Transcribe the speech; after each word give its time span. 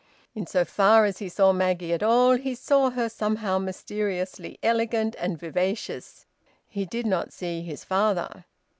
In 0.33 0.47
so 0.47 0.65
far 0.65 1.05
as 1.05 1.19
he 1.19 1.29
saw 1.29 1.51
Maggie 1.53 1.93
at 1.93 2.01
all, 2.01 2.31
he 2.31 2.55
saw 2.55 2.89
her 2.89 3.07
somehow 3.07 3.59
mysteriously 3.59 4.57
elegant 4.63 5.15
and 5.19 5.37
vivacious. 5.39 6.25
He 6.67 6.87
did 6.87 7.05
not 7.05 7.31
see 7.31 7.61
his 7.61 7.83
father. 7.83 8.45